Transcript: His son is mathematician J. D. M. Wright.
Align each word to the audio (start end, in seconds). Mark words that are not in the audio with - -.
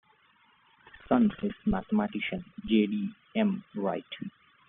His 0.89 1.07
son 1.07 1.29
is 1.43 1.53
mathematician 1.67 2.43
J. 2.65 2.87
D. 2.87 3.11
M. 3.35 3.63
Wright. 3.75 4.03